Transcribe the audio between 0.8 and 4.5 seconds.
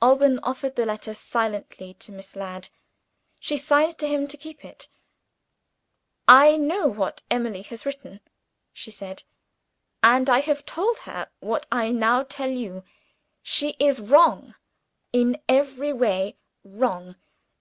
letter silently to Miss Ladd. She signed to him to